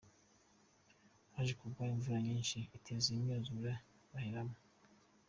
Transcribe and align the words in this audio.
Haje 1.33 1.53
kugwa 1.59 1.83
imvura 1.93 2.17
nyinshi 2.27 2.57
iteza 2.77 3.07
imyuzure 3.15 3.71
baheramo. 4.11 4.57